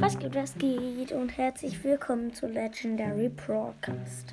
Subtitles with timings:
[0.00, 4.32] Was geht, was geht und herzlich willkommen zu Legendary Broadcast.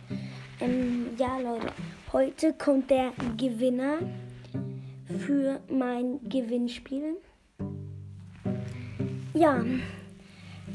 [0.62, 1.74] Ähm, ja, Leute,
[2.14, 3.98] heute kommt der Gewinner
[5.20, 7.18] für mein Gewinnspiel.
[9.34, 9.62] Ja,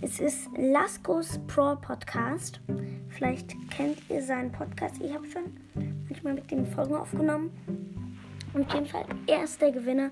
[0.03, 2.61] es ist Laskos Pro Podcast.
[3.09, 4.97] Vielleicht kennt ihr seinen Podcast.
[5.03, 5.57] Ich habe schon
[6.07, 7.51] manchmal mit dem Folgen aufgenommen.
[8.53, 10.11] Und auf jeden Fall, er ist der Gewinner.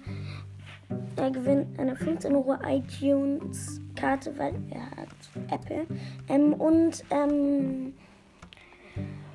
[1.16, 5.08] Er gewinnt eine 15 Euro iTunes Karte, weil er hat
[5.50, 5.86] Apple.
[6.28, 7.94] Ähm, und ähm,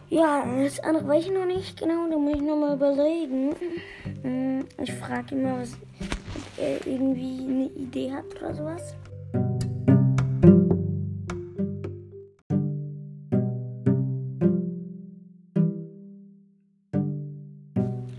[0.10, 2.10] ja, das andere weiß ich noch nicht genau.
[2.10, 3.56] Da muss ich noch mal überlegen.
[4.22, 5.74] Hm, ich frage was,
[6.36, 8.96] ob er irgendwie eine Idee hat oder sowas.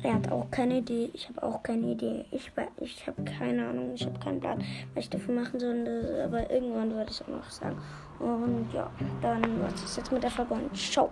[0.06, 1.10] Er hat auch keine Idee.
[1.14, 2.24] Ich habe auch keine Idee.
[2.30, 3.90] Ich, ich habe keine Ahnung.
[3.92, 4.62] Ich habe keinen Plan,
[4.94, 6.22] was ich dafür machen soll.
[6.24, 7.76] Aber irgendwann werde ich es auch noch sagen.
[8.20, 8.88] Und ja,
[9.20, 11.10] dann was ist jetzt mit der Folge und ciao.